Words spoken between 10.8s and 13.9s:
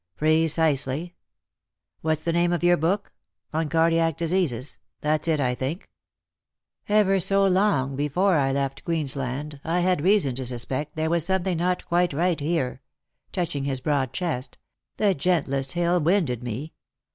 there was something not quite right here,"— touching his